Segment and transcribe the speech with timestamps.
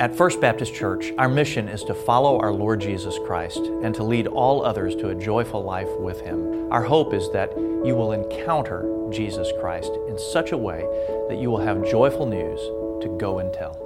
[0.00, 4.04] At First Baptist Church, our mission is to follow our Lord Jesus Christ and to
[4.04, 6.70] lead all others to a joyful life with Him.
[6.70, 7.50] Our hope is that
[7.84, 10.86] you will encounter Jesus Christ in such a way
[11.28, 12.60] that you will have joyful news
[13.02, 13.76] to go and tell.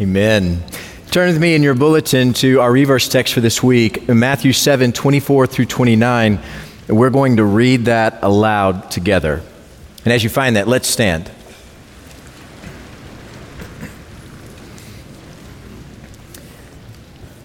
[0.00, 0.64] Amen.
[1.10, 4.90] Turn with me in your bulletin to our Re:Verse text for this week, Matthew 7
[4.90, 6.40] 24 through 29.
[6.88, 9.42] We're going to read that aloud together.
[10.06, 11.30] And as you find that, let's stand.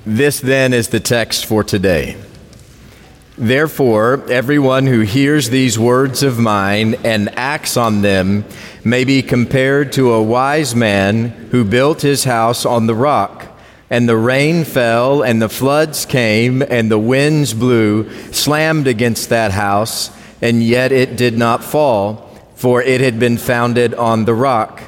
[0.05, 2.17] This then is the text for today.
[3.37, 8.45] Therefore, everyone who hears these words of mine and acts on them
[8.83, 13.47] may be compared to a wise man who built his house on the rock.
[13.91, 19.51] And the rain fell, and the floods came, and the winds blew, slammed against that
[19.51, 20.09] house,
[20.41, 24.81] and yet it did not fall, for it had been founded on the rock.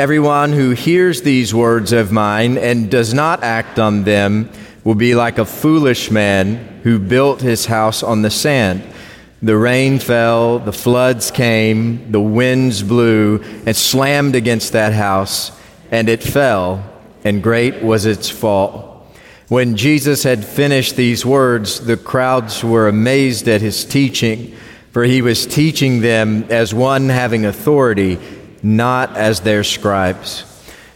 [0.00, 4.48] Everyone who hears these words of mine and does not act on them
[4.82, 8.82] will be like a foolish man who built his house on the sand.
[9.42, 15.52] The rain fell, the floods came, the winds blew and slammed against that house,
[15.90, 16.82] and it fell,
[17.22, 19.06] and great was its fall.
[19.48, 24.56] When Jesus had finished these words, the crowds were amazed at his teaching,
[24.92, 28.18] for he was teaching them as one having authority
[28.62, 30.44] not as their scribes.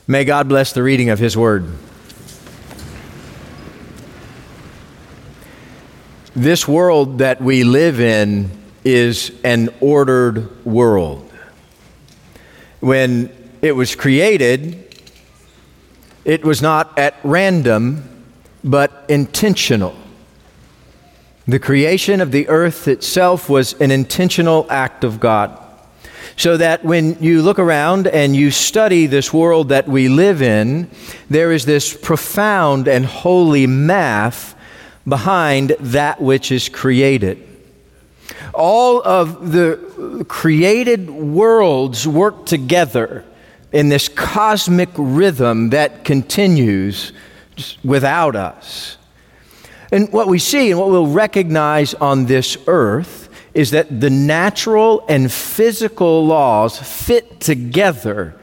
[0.07, 1.67] May God bless the reading of His Word.
[6.37, 8.51] This world that we live in
[8.85, 11.31] is an ordered world.
[12.81, 14.97] When it was created,
[16.25, 18.25] it was not at random,
[18.63, 19.95] but intentional.
[21.47, 25.64] The creation of the earth itself was an intentional act of God.
[26.37, 30.91] So that when you look around and you study this world that we live in,
[31.31, 34.57] there is this profound and holy math
[35.07, 37.47] behind that which is created.
[38.53, 43.25] All of the created worlds work together
[43.73, 47.13] in this cosmic rhythm that continues
[47.85, 48.97] without us.
[49.93, 53.24] And what we see and what we'll recognize on this earth
[53.55, 58.35] is that the natural and physical laws fit together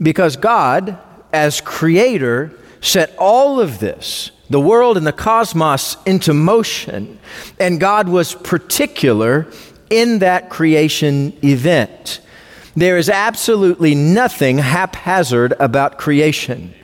[0.00, 0.98] because God,
[1.32, 7.18] as creator, set all of this, the world and the cosmos, into motion.
[7.58, 9.46] And God was particular
[9.90, 12.20] in that creation event.
[12.76, 16.74] There is absolutely nothing haphazard about creation.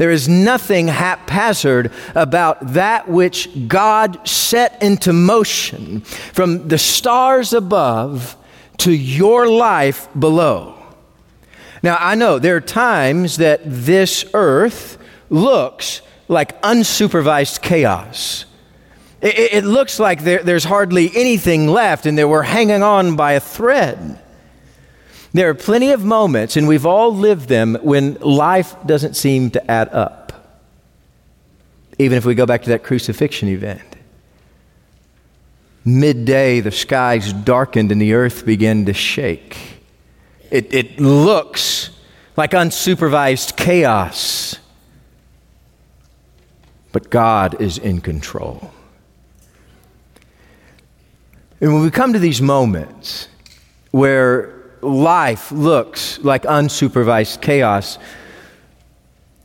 [0.00, 8.34] There is nothing haphazard about that which God set into motion from the stars above
[8.78, 10.74] to your life below.
[11.82, 14.96] Now, I know there are times that this earth
[15.28, 18.46] looks like unsupervised chaos.
[19.20, 23.32] It, it looks like there, there's hardly anything left and that we're hanging on by
[23.32, 24.18] a thread.
[25.32, 29.70] There are plenty of moments, and we've all lived them, when life doesn't seem to
[29.70, 30.32] add up.
[31.98, 33.82] Even if we go back to that crucifixion event.
[35.84, 39.56] Midday, the skies darkened and the earth began to shake.
[40.50, 41.90] It, it looks
[42.36, 44.56] like unsupervised chaos.
[46.92, 48.72] But God is in control.
[51.60, 53.28] And when we come to these moments
[53.90, 57.98] where life looks like unsupervised chaos,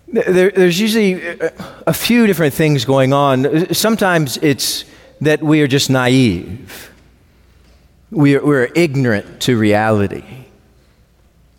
[0.07, 1.49] there, there's usually uh,
[1.87, 3.73] a few different things going on.
[3.73, 4.85] Sometimes it's
[5.21, 6.91] that we are just naive,
[8.11, 10.23] we are, we're ignorant to reality.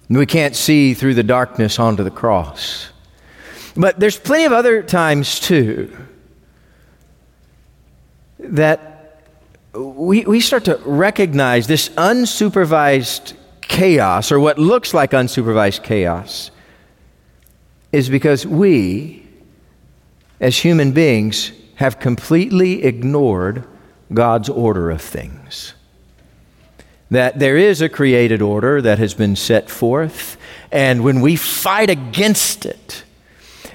[0.08, 2.90] We can't see through the darkness onto the cross.
[3.76, 5.94] But there's plenty of other times, too,
[8.38, 9.22] that
[9.74, 13.34] we, we start to recognize this unsupervised
[13.68, 16.50] chaos, or what looks like unsupervised chaos,
[17.92, 19.26] is because we,
[20.40, 23.64] as human beings, have completely ignored
[24.12, 25.74] God's order of things.
[27.10, 30.36] That there is a created order that has been set forth,
[30.72, 33.04] and when we fight against it,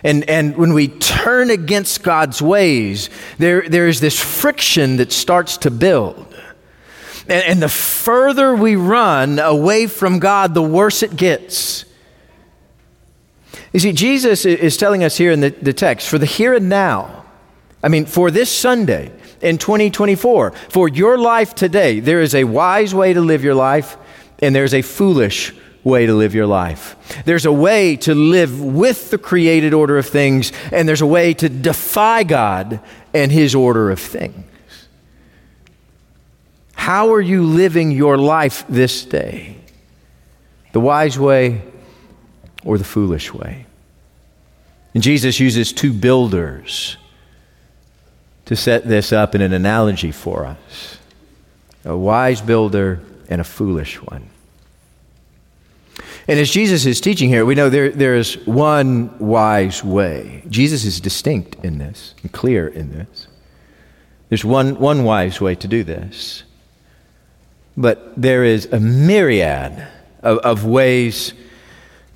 [0.04, 5.58] and, and when we turn against God's ways, there, there is this friction that starts
[5.58, 6.31] to build.
[7.32, 11.86] And, and the further we run away from God, the worse it gets.
[13.72, 16.68] You see, Jesus is telling us here in the, the text for the here and
[16.68, 17.26] now,
[17.82, 22.94] I mean, for this Sunday in 2024, for your life today, there is a wise
[22.94, 23.96] way to live your life
[24.40, 25.54] and there's a foolish
[25.86, 26.98] way to live your life.
[27.24, 31.34] There's a way to live with the created order of things, and there's a way
[31.36, 32.82] to defy God
[33.14, 34.51] and His order of things.
[36.82, 39.56] How are you living your life this day?
[40.72, 41.62] The wise way
[42.66, 43.68] or the foolish way?
[44.96, 46.98] And Jesus uses two builders
[48.46, 50.98] to set this up in an analogy for us
[51.86, 53.00] a wise builder
[53.30, 54.28] and a foolish one.
[56.28, 60.42] And as Jesus is teaching here, we know there, there is one wise way.
[60.50, 63.28] Jesus is distinct in this and clear in this.
[64.30, 66.42] There's one, one wise way to do this.
[67.78, 69.88] But there is a myriad
[70.22, 71.34] of, of ways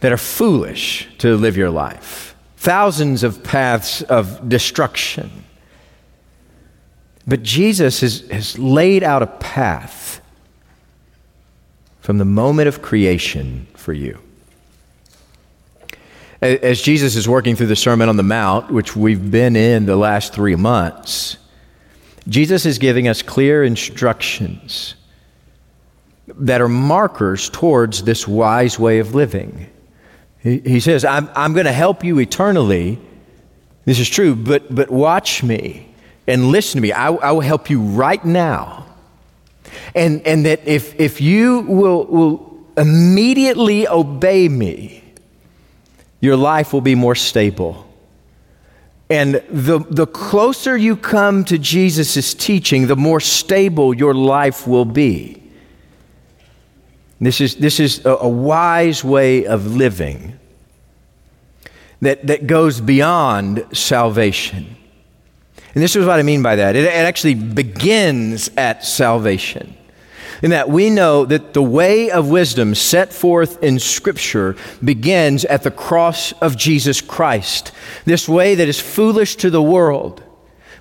[0.02, 5.32] that are foolish to live your life, thousands of paths of destruction.
[7.28, 10.22] But Jesus has, has laid out a path
[12.02, 14.20] from the moment of creation for you.
[16.42, 19.96] As Jesus is working through the Sermon on the Mount, which we've been in the
[19.96, 21.38] last three months,
[22.28, 24.94] Jesus is giving us clear instructions
[26.28, 29.70] that are markers towards this wise way of living.
[30.40, 33.00] He, he says, I'm, I'm going to help you eternally.
[33.86, 35.94] This is true, but, but watch me
[36.28, 36.92] and listen to me.
[36.92, 38.86] I, I will help you right now.
[39.94, 45.04] And, and that if, if you will, will immediately obey me,
[46.22, 47.88] your life will be more stable.
[49.10, 54.86] And the, the closer you come to Jesus' teaching, the more stable your life will
[54.86, 55.45] be.
[57.20, 60.38] This is, this is a, a wise way of living
[62.02, 64.76] that, that goes beyond salvation.
[65.74, 66.76] And this is what I mean by that.
[66.76, 69.76] It, it actually begins at salvation.
[70.42, 75.64] In that we know that the way of wisdom set forth in Scripture begins at
[75.64, 77.72] the cross of Jesus Christ.
[78.04, 80.22] This way that is foolish to the world,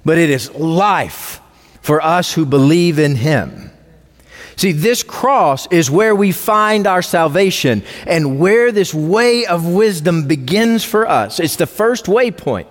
[0.05, 1.41] but it is life
[1.81, 3.71] for us who believe in Him.
[4.56, 10.29] See, this cross is where we find our salvation and where this way of wisdom
[10.29, 11.41] begins for us.
[11.41, 12.67] It's the first waypoint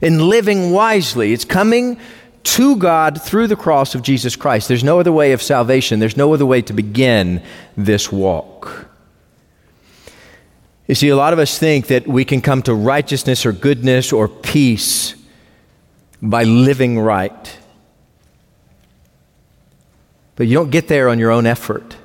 [0.00, 1.32] in living wisely.
[1.32, 1.98] It's coming
[2.44, 4.68] to God through the cross of Jesus Christ.
[4.68, 7.42] There's no other way of salvation, there's no other way to begin
[7.76, 8.86] this walk.
[10.86, 14.12] You see, a lot of us think that we can come to righteousness or goodness
[14.12, 15.14] or peace
[16.20, 17.58] by living right.
[20.36, 21.96] But you don't get there on your own effort.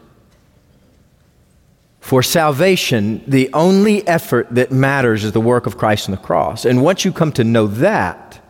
[1.99, 6.65] For salvation, the only effort that matters is the work of Christ on the cross.
[6.65, 8.41] And once you come to know that,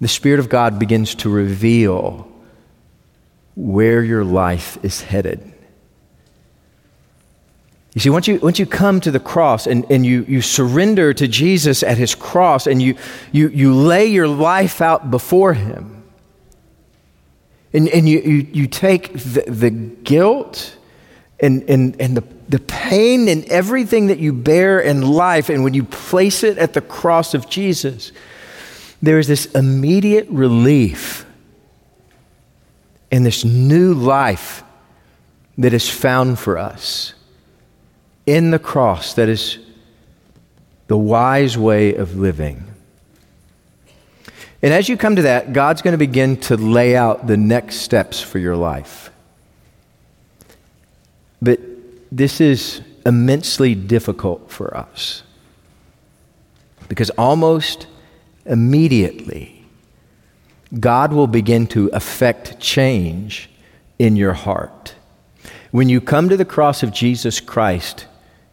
[0.00, 2.30] the Spirit of God begins to reveal
[3.56, 5.52] where your life is headed.
[7.94, 11.14] You see, once you, once you come to the cross and, and you, you surrender
[11.14, 12.96] to Jesus at his cross and you,
[13.30, 15.93] you, you lay your life out before him,
[17.74, 20.76] and, and you, you, you take the, the guilt
[21.40, 25.74] and, and, and the, the pain and everything that you bear in life, and when
[25.74, 28.12] you place it at the cross of Jesus,
[29.02, 31.26] there is this immediate relief
[33.10, 34.62] and this new life
[35.58, 37.14] that is found for us
[38.24, 39.58] in the cross that is
[40.86, 42.73] the wise way of living.
[44.64, 47.80] And as you come to that, God's going to begin to lay out the next
[47.80, 49.10] steps for your life.
[51.42, 51.60] But
[52.10, 55.22] this is immensely difficult for us
[56.88, 57.88] because almost
[58.46, 59.66] immediately,
[60.80, 63.50] God will begin to affect change
[63.98, 64.94] in your heart.
[65.72, 68.06] When you come to the cross of Jesus Christ,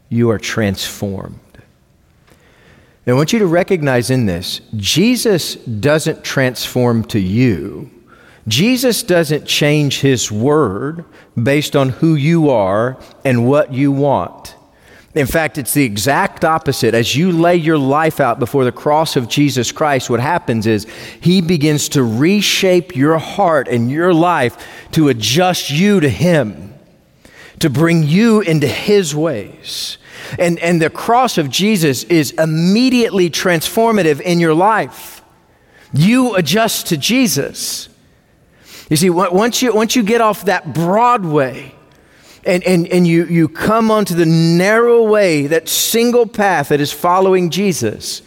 [0.10, 1.40] you are transformed.
[3.08, 7.90] I want you to recognize in this Jesus doesn't transform to you.
[8.48, 11.06] Jesus doesn't change his word
[11.42, 14.56] based on who you are and what you want.
[15.14, 16.94] In fact, it's the exact opposite.
[16.94, 20.88] As you lay your life out before the cross of Jesus Christ, what happens is
[21.20, 24.58] he begins to reshape your heart and your life
[24.92, 26.74] to adjust you to him,
[27.60, 29.98] to bring you into his ways.
[30.40, 35.22] And, and the cross of Jesus is immediately transformative in your life.
[35.94, 37.90] You adjust to Jesus.
[38.90, 41.76] You see, once you, once you get off that broad way,
[42.46, 46.92] and, and, and you, you come onto the narrow way, that single path that is
[46.92, 48.22] following Jesus,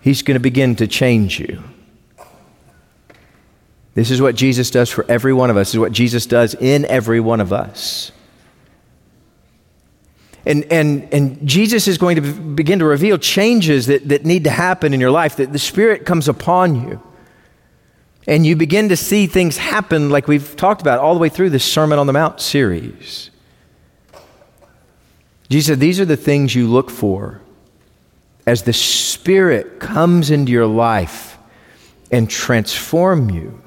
[0.00, 1.62] He's going to begin to change you.
[3.94, 5.68] This is what Jesus does for every one of us.
[5.68, 8.10] This is what Jesus does in every one of us.
[10.44, 14.50] And, and, and Jesus is going to begin to reveal changes that, that need to
[14.50, 17.00] happen in your life, that the Spirit comes upon you.
[18.26, 21.50] And you begin to see things happen like we've talked about all the way through
[21.50, 23.30] this Sermon on the Mount series.
[25.48, 27.40] Jesus said, These are the things you look for
[28.46, 31.38] as the Spirit comes into your life
[32.10, 33.60] and transform you.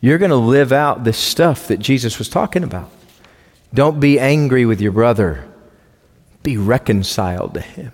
[0.00, 2.90] You're going to live out the stuff that Jesus was talking about.
[3.74, 5.47] Don't be angry with your brother
[6.48, 7.92] be reconciled to Him.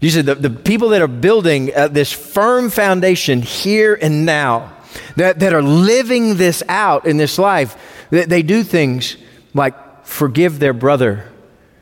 [0.00, 4.76] You said the, the people that are building uh, this firm foundation here and now,
[5.16, 9.16] that, that are living this out in this life, they, they do things
[9.54, 11.24] like forgive their brother.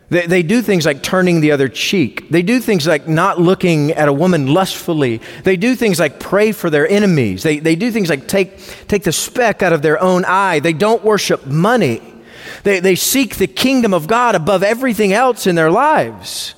[0.08, 2.28] They, they do things like turning the other cheek.
[2.30, 5.20] They do things like not looking at a woman lustfully.
[5.42, 7.42] They do things like pray for their enemies.
[7.42, 8.56] They, they do things like take,
[8.86, 10.60] take the speck out of their own eye.
[10.60, 12.00] They don't worship money.
[12.66, 16.56] They, they seek the kingdom of God above everything else in their lives.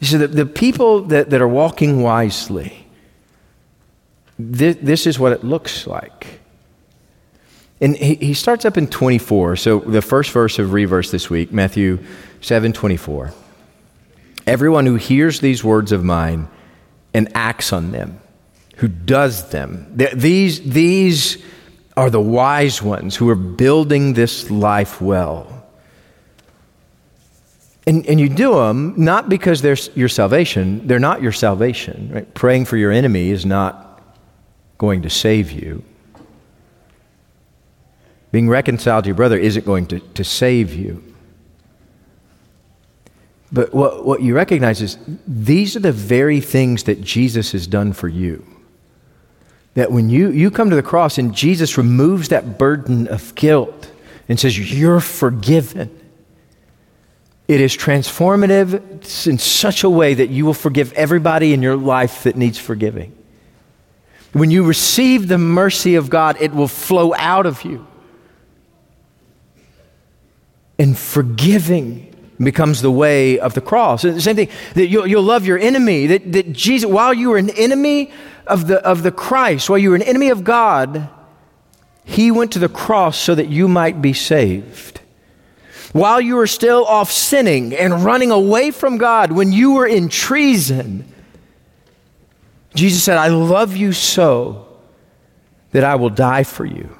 [0.00, 2.86] You see, the, the people that, that are walking wisely,
[4.38, 6.40] this, this is what it looks like.
[7.80, 9.56] And he, he starts up in 24.
[9.56, 12.00] So the first verse of Re:Verse this week, Matthew
[12.42, 13.32] 7 24.
[14.46, 16.48] Everyone who hears these words of mine
[17.14, 18.20] and acts on them,
[18.76, 21.42] who does them, these, these
[21.98, 25.66] are the wise ones who are building this life well.
[27.88, 32.10] And, and you do them not because they're your salvation, they're not your salvation.
[32.12, 32.34] Right?
[32.34, 34.00] Praying for your enemy is not
[34.78, 35.82] going to save you.
[38.30, 41.02] Being reconciled to your brother isn't going to, to save you.
[43.50, 47.92] But what, what you recognize is these are the very things that Jesus has done
[47.92, 48.46] for you
[49.78, 53.92] that when you, you come to the cross and Jesus removes that burden of guilt
[54.28, 55.96] and says, You're forgiven,
[57.46, 62.24] it is transformative in such a way that you will forgive everybody in your life
[62.24, 63.16] that needs forgiving.
[64.32, 67.86] When you receive the mercy of God, it will flow out of you.
[70.76, 72.12] And forgiving
[72.44, 74.04] becomes the way of the cross.
[74.04, 76.06] And the same thing, that you'll, you'll love your enemy.
[76.06, 78.12] That, that Jesus, while you were an enemy
[78.46, 81.08] of the, of the Christ, while you were an enemy of God,
[82.04, 85.00] he went to the cross so that you might be saved.
[85.92, 90.08] While you were still off sinning and running away from God, when you were in
[90.08, 91.12] treason,
[92.74, 94.66] Jesus said, I love you so
[95.72, 96.97] that I will die for you.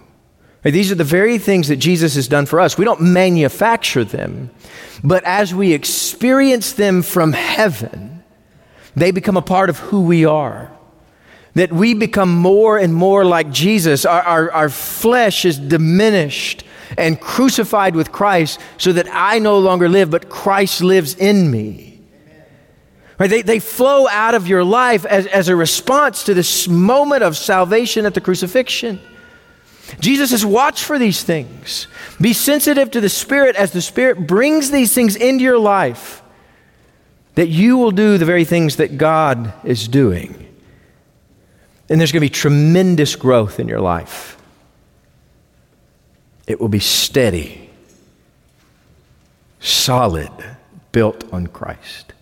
[0.63, 2.77] These are the very things that Jesus has done for us.
[2.77, 4.51] We don't manufacture them,
[5.05, 8.25] but as we experience them from heaven,
[8.97, 10.73] they become a part of who we are.
[11.55, 14.05] That we become more and more like Jesus.
[14.05, 16.65] Our, our, our flesh is diminished
[16.97, 22.01] and crucified with Christ so that I no longer live, but Christ lives in me.
[23.19, 23.31] Right?
[23.31, 27.37] They, they flow out of your life as, as a response to this moment of
[27.37, 29.01] salvation at the crucifixion.
[30.01, 31.89] Jesus says, watch for these things.
[32.21, 36.23] Be sensitive to the Spirit as the Spirit brings these things into your life,
[37.35, 40.47] that you will do the very things that God is doing.
[41.89, 44.37] And there's going to be tremendous growth in your life.
[46.47, 47.71] It will be steady,
[49.61, 50.31] solid,
[50.93, 52.13] built on Christ.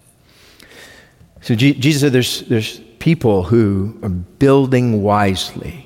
[1.40, 5.86] So Jesus said there's, there's people who are building wisely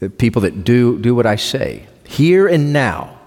[0.00, 3.18] the people that do, do what I say, here and now.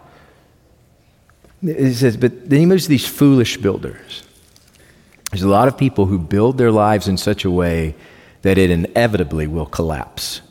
[1.62, 4.24] He says, but then he moves to these foolish builders.
[5.32, 7.96] There's a lot of people who build their lives in such a way
[8.42, 10.42] that it inevitably will collapse.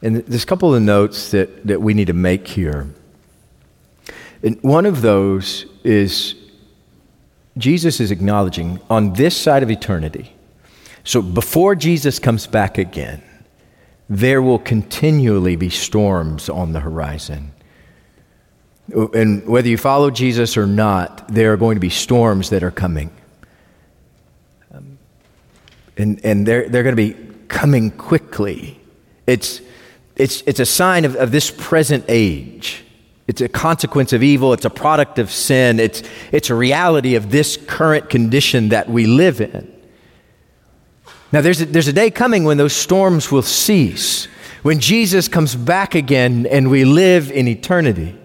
[0.00, 2.88] And there's a couple of notes that, that we need to make here.
[4.42, 6.34] And one of those is
[7.58, 10.32] Jesus is acknowledging on this side of eternity,
[11.04, 13.22] so before Jesus comes back again,
[14.10, 17.52] there will continually be storms on the horizon.
[18.92, 22.72] And whether you follow Jesus or not, there are going to be storms that are
[22.72, 23.10] coming.
[25.96, 28.80] And and they're, they're going to be coming quickly.
[29.26, 29.60] It's,
[30.16, 32.84] it's, it's a sign of, of this present age.
[33.28, 34.52] It's a consequence of evil.
[34.52, 35.78] It's a product of sin.
[35.78, 36.02] It's,
[36.32, 39.79] it's a reality of this current condition that we live in.
[41.32, 44.26] Now, there's a, there's a day coming when those storms will cease,
[44.62, 48.16] when Jesus comes back again and we live in eternity.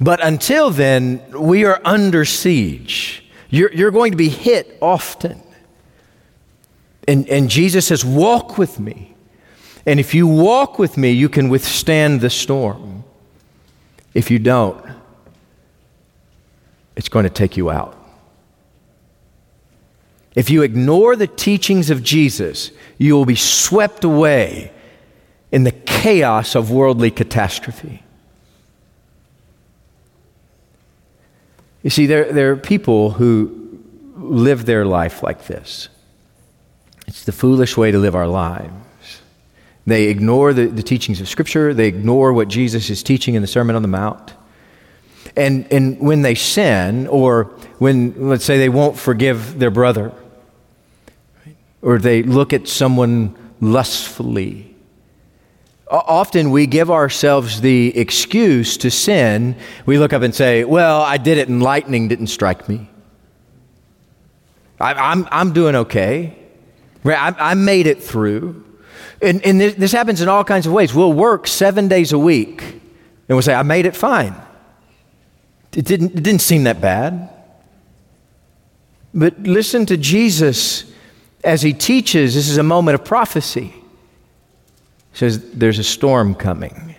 [0.00, 3.24] But until then, we are under siege.
[3.50, 5.42] You're, you're going to be hit often.
[7.08, 9.14] And, and Jesus says, Walk with me.
[9.86, 13.04] And if you walk with me, you can withstand the storm.
[14.14, 14.84] If you don't,
[16.96, 17.99] it's going to take you out.
[20.34, 24.72] If you ignore the teachings of Jesus, you will be swept away
[25.50, 28.02] in the chaos of worldly catastrophe.
[31.82, 33.80] You see, there, there are people who
[34.16, 35.88] live their life like this.
[37.06, 39.22] It's the foolish way to live our lives.
[39.86, 43.48] They ignore the, the teachings of Scripture, they ignore what Jesus is teaching in the
[43.48, 44.34] Sermon on the Mount.
[45.40, 47.44] And, and when they sin, or
[47.78, 50.12] when, let's say, they won't forgive their brother,
[51.80, 54.76] or they look at someone lustfully,
[55.88, 59.56] often we give ourselves the excuse to sin.
[59.86, 62.90] We look up and say, Well, I did it and lightning didn't strike me.
[64.78, 66.36] I, am I'm, I'm doing okay.
[67.02, 68.62] I, I made it through.
[69.22, 70.92] And, and this, this happens in all kinds of ways.
[70.92, 72.80] We'll work seven days a week and
[73.28, 74.34] we'll say, I made it fine.
[75.74, 77.28] It didn't, it didn't seem that bad.
[79.14, 80.90] But listen to Jesus
[81.44, 82.34] as he teaches.
[82.34, 83.74] This is a moment of prophecy.
[85.12, 86.90] He says, There's a storm coming.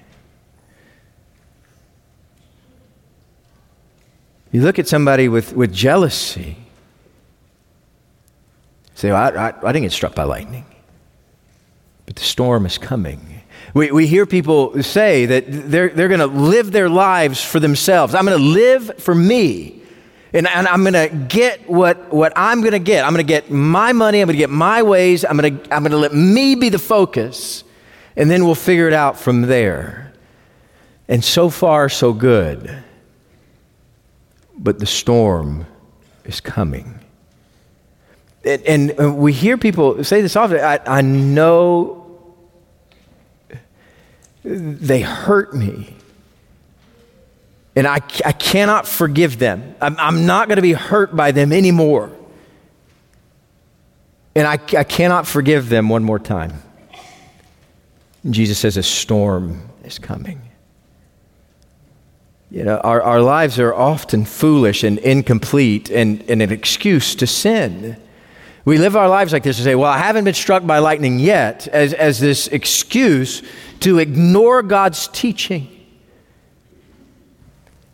[4.51, 6.57] You look at somebody with, with jealousy,
[8.95, 10.65] say, well, I, I, I didn't get struck by lightning,
[12.05, 13.40] but the storm is coming.
[13.73, 18.13] We, we hear people say that they're, they're going to live their lives for themselves.
[18.13, 19.81] I'm going to live for me.
[20.33, 23.05] And, and I'm going to get what, what I'm going to get.
[23.05, 24.21] I'm going to get my money.
[24.21, 25.25] I'm going to get my ways.
[25.25, 27.63] I'm going to, I'm going to let me be the focus
[28.15, 30.13] and then we'll figure it out from there.
[31.07, 32.83] And so far, so good.
[34.57, 35.65] But the storm
[36.23, 36.99] is coming.
[38.43, 42.00] And, and we hear people say this often I, I know
[44.43, 45.95] they hurt me.
[47.75, 49.75] And I, I cannot forgive them.
[49.79, 52.11] I'm, I'm not going to be hurt by them anymore.
[54.35, 56.53] And I, I cannot forgive them one more time.
[58.29, 60.41] Jesus says a storm is coming.
[62.49, 67.27] You know, our, our lives are often foolish and incomplete and, and an excuse to
[67.27, 67.97] sin.
[68.63, 71.19] We live our lives like this and say, well, I haven't been struck by lightning
[71.19, 73.41] yet, as, as this excuse
[73.79, 75.67] to ignore God's teaching.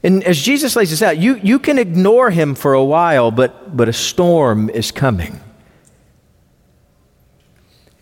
[0.03, 3.75] And as Jesus lays this out, you, you can ignore him for a while, but,
[3.75, 5.39] but a storm is coming.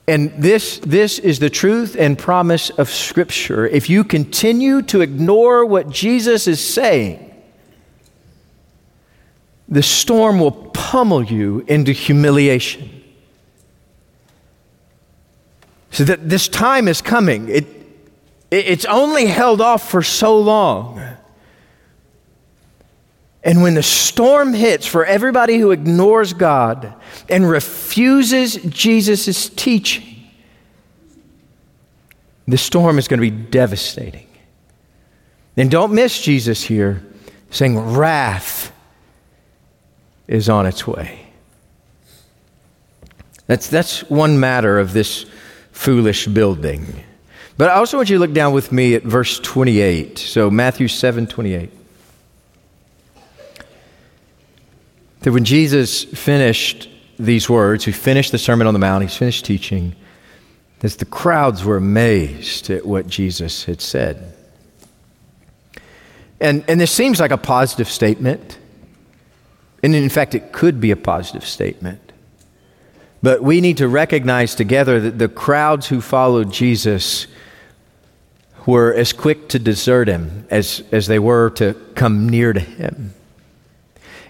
[0.08, 3.66] And this, this is the truth and promise of Scripture.
[3.66, 7.25] If you continue to ignore what Jesus is saying,
[9.68, 13.04] the storm will pummel you into humiliation.
[15.92, 17.50] So that this time is coming.
[17.50, 17.66] It,
[18.52, 21.02] it, it's only held off for so long.
[23.44, 26.94] And when the storm hits for everybody who ignores God
[27.30, 30.28] and refuses Jesus' teaching,
[32.48, 34.28] the storm is going to be devastating.
[35.58, 37.04] And don't miss Jesus here
[37.50, 38.75] saying, wrath
[40.28, 41.28] is on its way.
[43.48, 45.26] That's, that's one matter of this
[45.72, 47.04] foolish building.
[47.58, 50.18] But I also want you to look down with me at verse 28.
[50.18, 51.72] So, Matthew 7 28.
[55.26, 59.44] that when Jesus finished these words, he finished the Sermon on the Mount, he's finished
[59.44, 59.96] teaching,
[60.82, 64.36] that the crowds were amazed at what Jesus had said.
[66.40, 68.60] And, and this seems like a positive statement.
[69.86, 72.12] And in fact, it could be a positive statement.
[73.22, 77.28] But we need to recognize together that the crowds who followed Jesus
[78.66, 83.14] were as quick to desert him as, as they were to come near to him.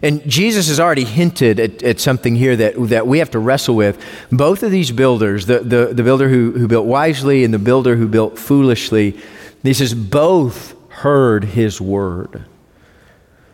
[0.04, 3.78] And Jesus has already hinted at, at, something here that, that we have to wrestle
[3.78, 3.98] with.
[4.34, 7.96] Both of these builders, the, the, the builder who, who built wisely and the builder
[7.96, 9.18] who built foolishly,
[9.64, 12.44] he says, both heard his word,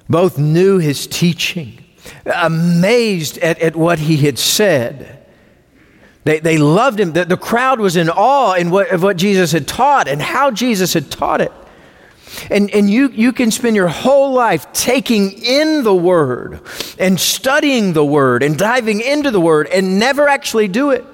[0.10, 1.78] both knew his teaching,
[2.26, 5.26] amazed at, at what he had said.
[6.24, 7.14] They, they loved him.
[7.14, 10.52] The, the crowd was in awe in what, of what Jesus had taught and how
[10.52, 11.52] Jesus had taught it.
[12.50, 16.62] And, and you, you can spend your whole life taking in the Word
[16.98, 21.06] and studying the Word and diving into the Word and never actually do it.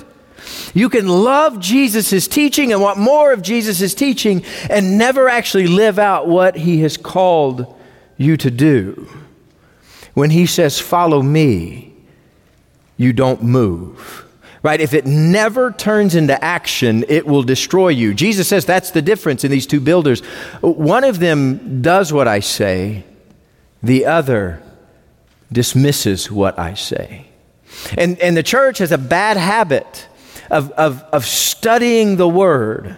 [0.74, 5.98] You can love Jesus' teaching and want more of Jesus' teaching and never actually live
[5.98, 7.76] out what He has called
[8.18, 9.10] you to do.
[10.18, 11.94] When He says, Follow me,
[12.98, 14.26] you don't move.
[14.64, 14.82] right?
[14.82, 18.16] If it never turns into action, it will destroy you.
[18.16, 20.22] Jesus says that's the difference in these two builders.
[20.62, 23.04] One of them does what I say,
[23.84, 24.60] the other
[25.52, 27.28] dismisses what I say.
[27.96, 30.08] And, and the church has a bad habit
[30.50, 32.98] of, of, of studying the Word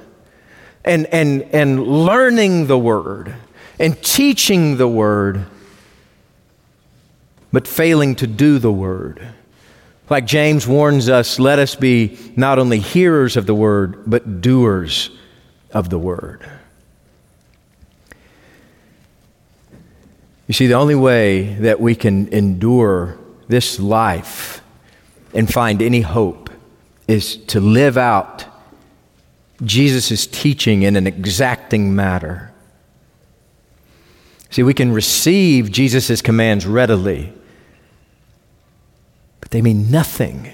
[0.85, 3.35] and, and, and learning the Word
[3.77, 5.45] and teaching the Word,
[7.51, 9.33] but failing to do the Word.
[10.09, 15.11] Like James warns us, let us be not only hearers of the word, but doers
[15.71, 16.49] of the word.
[20.47, 24.61] You see, the only way that we can endure this life
[25.35, 26.49] and find any hope
[27.07, 28.45] is to live out
[29.63, 32.51] Jesus' teaching in an exacting manner.
[34.49, 37.31] See, we can receive Jesus' commands readily
[39.49, 40.51] they mean nothing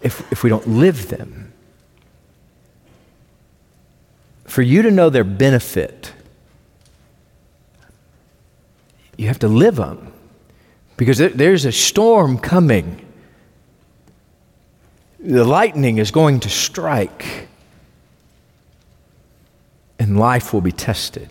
[0.00, 1.52] if, if we don't live them.
[4.44, 6.12] For you to know their benefit,
[9.16, 10.12] you have to live them
[10.96, 13.04] because there's a storm coming.
[15.18, 17.48] The lightning is going to strike,
[19.98, 21.28] and life will be tested.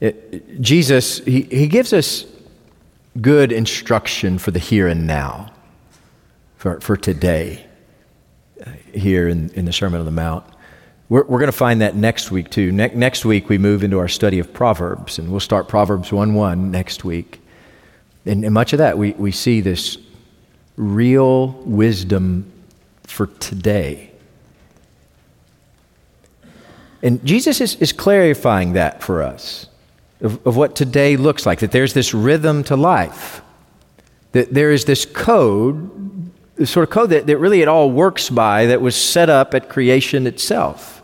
[0.00, 2.24] It, Jesus, he, he gives us
[3.20, 5.52] good instruction for the here and now,
[6.56, 7.66] for, for today,
[8.64, 10.44] uh, here in, in the Sermon on the Mount.
[11.08, 12.72] We're, we're going to find that next week, too.
[12.72, 16.34] Ne- next week, we move into our study of Proverbs, and we'll start Proverbs 1
[16.34, 17.40] 1 next week.
[18.24, 19.98] And, and much of that, we, we see this
[20.76, 22.50] real wisdom
[23.04, 24.10] for today.
[27.02, 29.68] And Jesus is, is clarifying that for us
[30.20, 33.42] of, of what today looks like, that there's this rhythm to life,
[34.32, 38.30] that there is this code, this sort of code that, that really it all works
[38.30, 41.02] by that was set up at creation itself.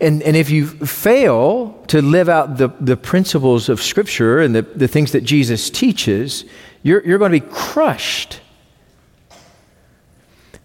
[0.00, 4.62] And, and if you fail to live out the, the principles of Scripture and the,
[4.62, 6.44] the things that Jesus teaches,
[6.82, 8.40] you're, you're going to be crushed.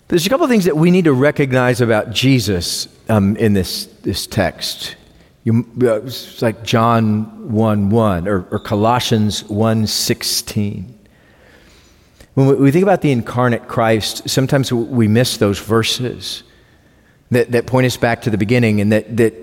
[0.07, 3.85] There's a couple of things that we need to recognize about Jesus um, in this,
[4.03, 4.95] this text.
[5.47, 10.99] You, uh, it's like John 1 1 or, or Colossians 1 16.
[12.33, 16.43] When we think about the incarnate Christ, sometimes we miss those verses
[17.31, 19.35] that, that point us back to the beginning and that, that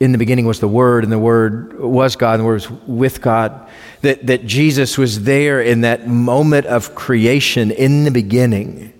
[0.00, 2.70] in the beginning was the Word, and the Word was God, and the Word was
[2.88, 3.70] with God.
[4.00, 8.92] That, that Jesus was there in that moment of creation in the beginning.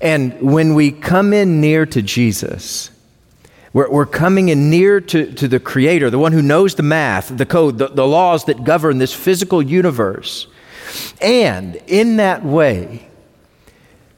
[0.00, 2.92] And when we come in near to Jesus,
[3.78, 7.28] we're, we're coming in near to, to the Creator, the one who knows the math,
[7.36, 10.48] the code, the, the laws that govern this physical universe.
[11.20, 13.08] And in that way,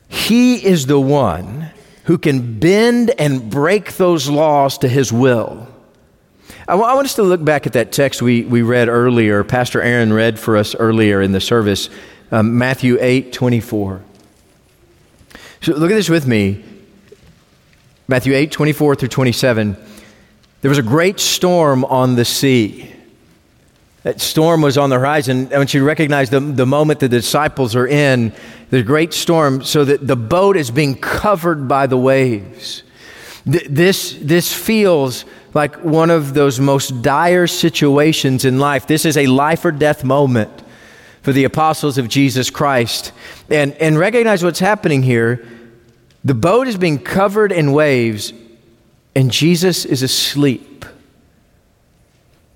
[0.08, 1.72] He is the one
[2.04, 5.68] who can bend and break those laws to His will.
[6.66, 9.44] I want us to look back at that text we, we read earlier.
[9.44, 11.90] Pastor Aaron read for us earlier in the service,
[12.32, 14.00] um, Matthew 8 24.
[15.60, 16.64] So look at this with me.
[18.10, 19.76] Matthew 8, 24 through 27.
[20.62, 22.92] There was a great storm on the sea.
[24.02, 25.48] That storm was on the horizon.
[25.54, 28.32] I want you to recognize the, the moment the disciples are in
[28.70, 32.82] the great storm, so that the boat is being covered by the waves.
[33.46, 38.88] This, this feels like one of those most dire situations in life.
[38.88, 40.64] This is a life or death moment
[41.22, 43.12] for the apostles of Jesus Christ.
[43.48, 45.46] And, and recognize what's happening here
[46.24, 48.32] the boat is being covered in waves,
[49.14, 50.84] and Jesus is asleep.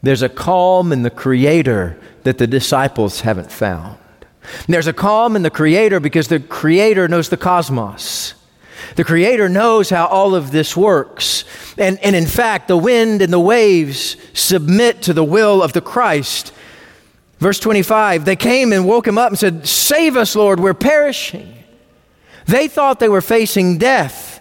[0.03, 3.99] There's a calm in the Creator that the disciples haven't found.
[4.69, 8.35] there's a calm in the Creator because the Creator knows the cosmos.
[8.97, 11.45] The Creator knows how all of this works.
[11.79, 15.81] And, and in fact, the wind and the waves submit to the will of the
[15.81, 16.53] Christ.
[17.39, 21.64] Verse 25 they came and woke him up and said, Save us, Lord, we're perishing.
[22.47, 24.41] They thought they were facing death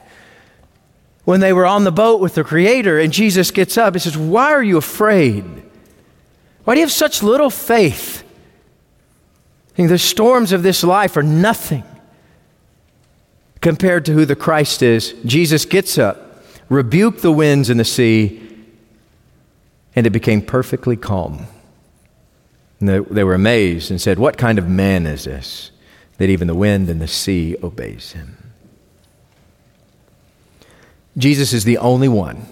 [1.23, 4.17] when they were on the boat with the Creator, and Jesus gets up and says,
[4.17, 5.45] Why are you afraid?
[6.63, 8.23] Why do you have such little faith?
[9.73, 11.83] think the storms of this life are nothing
[13.61, 15.13] compared to who the Christ is.
[15.25, 18.39] Jesus gets up, rebuked the winds and the sea,
[19.95, 21.47] and it became perfectly calm.
[22.79, 25.71] And they, they were amazed and said, What kind of man is this?
[26.23, 28.37] That even the wind and the sea obeys him.
[31.17, 32.47] Jesus is the only one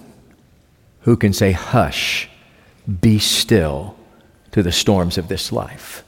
[1.04, 2.28] who can say, Hush,
[3.00, 3.96] be still
[4.50, 6.04] to the storms of this life.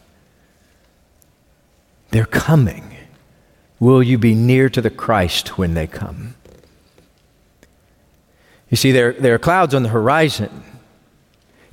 [2.11, 2.98] They're coming.
[3.81, 6.35] will you be near to the Christ when they come?
[8.68, 10.64] You see, there, there are clouds on the horizon.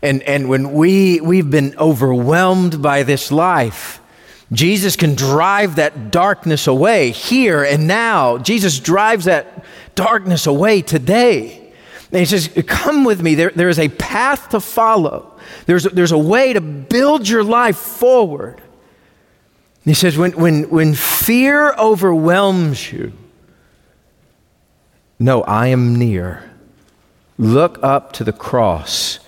[0.01, 4.00] And, and when we, we've been overwhelmed by this life,
[4.51, 8.37] Jesus can drive that darkness away here and now.
[8.37, 9.63] Jesus drives that
[9.95, 11.73] darkness away today.
[12.11, 13.35] And he says, Come with me.
[13.35, 17.77] There, there is a path to follow, there's, there's a way to build your life
[17.77, 18.61] forward.
[19.83, 23.13] And he says, when, when, when fear overwhelms you,
[25.17, 26.51] no, I am near.
[27.39, 29.19] Look up to the cross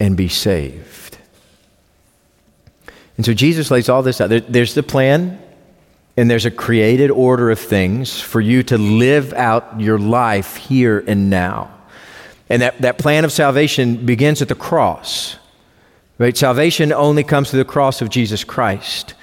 [0.00, 0.95] and be saved.
[3.16, 4.28] And so Jesus lays all this out.
[4.28, 5.40] There, there's the plan,
[6.16, 11.02] and there's a created order of things for you to live out your life here
[11.06, 11.70] and now.
[12.48, 15.36] And that, that plan of salvation begins at the cross.
[16.18, 16.36] Right?
[16.36, 19.14] Salvation only comes through the cross of Jesus Christ.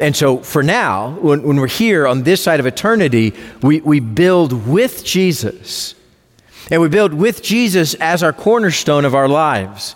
[0.00, 4.00] And so for now, when, when we're here on this side of eternity, we, we
[4.00, 5.94] build with Jesus.
[6.70, 9.94] And we build with Jesus as our cornerstone of our lives.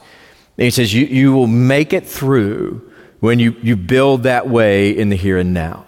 [0.57, 2.88] And he says, you, you will make it through
[3.20, 5.85] when you, you build that way in the here and now.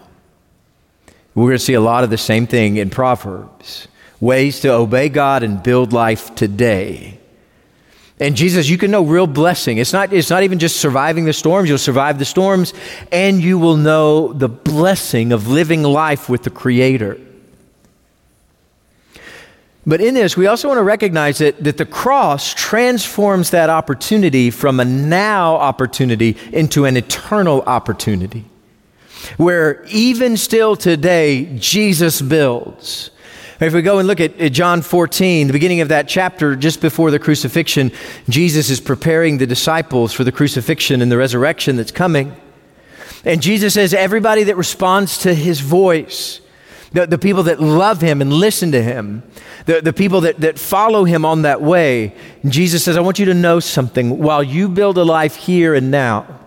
[1.34, 3.88] We're going to see a lot of the same thing in Proverbs
[4.20, 7.18] ways to obey God and build life today.
[8.18, 9.78] And Jesus, you can know real blessing.
[9.78, 11.70] It's not, it's not even just surviving the storms.
[11.70, 12.74] You'll survive the storms,
[13.10, 17.18] and you will know the blessing of living life with the Creator.
[19.90, 24.52] But in this, we also want to recognize that, that the cross transforms that opportunity
[24.52, 28.44] from a now opportunity into an eternal opportunity.
[29.36, 33.10] Where even still today, Jesus builds.
[33.58, 36.80] If we go and look at, at John 14, the beginning of that chapter, just
[36.80, 37.90] before the crucifixion,
[38.28, 42.36] Jesus is preparing the disciples for the crucifixion and the resurrection that's coming.
[43.24, 46.40] And Jesus says, Everybody that responds to his voice,
[46.92, 49.22] the, the people that love him and listen to him,
[49.66, 52.14] the, the people that, that follow him on that way,
[52.48, 54.18] Jesus says, I want you to know something.
[54.18, 56.40] While you build a life here and now,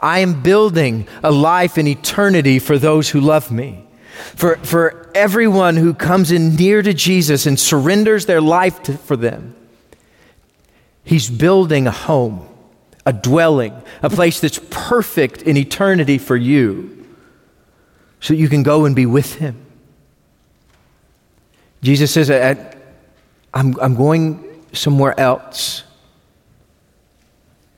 [0.00, 3.86] I am building a life in eternity for those who love me.
[4.34, 9.16] For, for everyone who comes in near to Jesus and surrenders their life to, for
[9.16, 9.54] them,
[11.04, 12.46] He's building a home,
[13.04, 17.01] a dwelling, a place that's perfect in eternity for you
[18.22, 19.66] so you can go and be with Him.
[21.82, 22.30] Jesus says,
[23.52, 25.82] I'm, I'm going somewhere else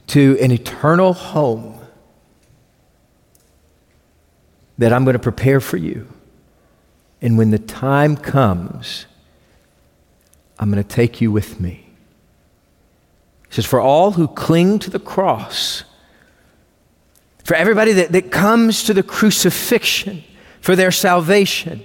[0.09, 1.81] to an eternal home
[4.77, 6.07] that I'm going to prepare for you.
[7.23, 9.07] And when the time comes,
[10.59, 11.89] I'm going to take you with me.
[13.49, 15.85] He says, For all who cling to the cross,
[17.45, 20.23] for everybody that, that comes to the crucifixion
[20.65, 21.85] for their salvation,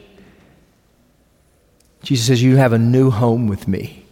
[2.01, 4.05] Jesus says, You have a new home with me,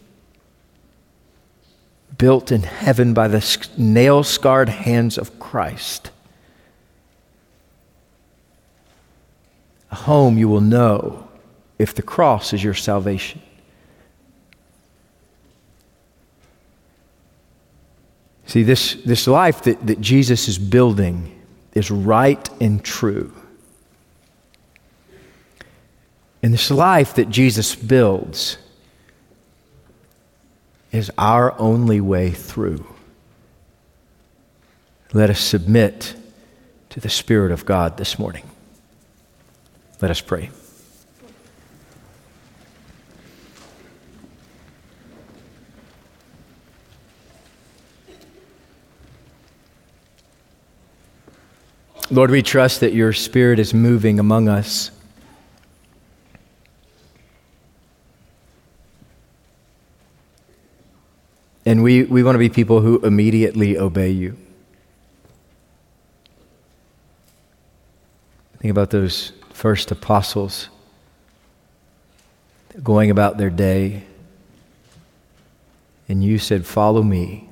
[2.18, 6.10] built in heaven by the nail scarred hands of Christ.
[9.90, 11.26] a home you will know
[11.78, 13.40] if the cross is your salvation.
[18.44, 21.40] See, this, this life that, that Jesus is building
[21.72, 23.32] is right and true.
[26.42, 28.58] And this life that Jesus builds
[30.92, 32.86] is our only way through.
[35.12, 36.14] Let us submit
[36.90, 38.48] to the Spirit of God this morning.
[40.00, 40.50] Let us pray.
[52.10, 54.90] Lord, we trust that your Spirit is moving among us.
[61.68, 64.38] And we, we want to be people who immediately obey you.
[68.56, 70.70] Think about those first apostles
[72.82, 74.04] going about their day,
[76.08, 77.50] and you said, Follow me.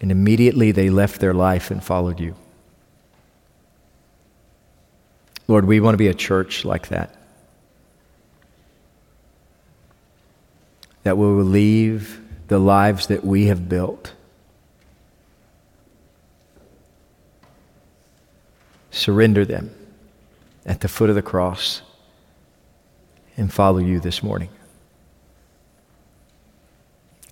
[0.00, 2.34] And immediately they left their life and followed you.
[5.48, 7.14] Lord, we want to be a church like that.
[11.02, 14.14] That we will leave the lives that we have built.
[18.90, 19.74] Surrender them
[20.66, 21.82] at the foot of the cross
[23.36, 24.48] and follow you this morning.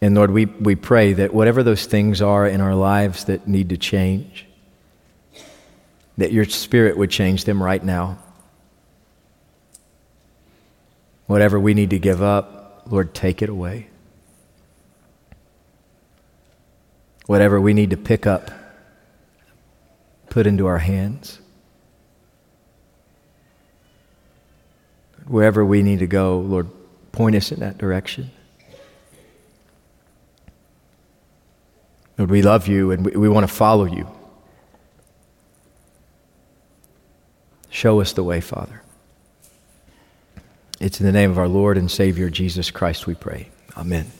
[0.00, 3.70] And Lord, we, we pray that whatever those things are in our lives that need
[3.70, 4.46] to change,
[6.18, 8.18] that your spirit would change them right now.
[11.26, 13.88] Whatever we need to give up, Lord, take it away.
[17.27, 18.51] Whatever we need to pick up,
[20.31, 21.41] put into our hands.
[25.27, 26.69] Wherever we need to go, Lord,
[27.11, 28.31] point us in that direction.
[32.17, 34.09] Lord, we love you and we, we want to follow you.
[37.71, 38.83] Show us the way, Father.
[40.81, 43.49] It's in the name of our Lord and Savior Jesus Christ we pray.
[43.77, 44.11] Amen.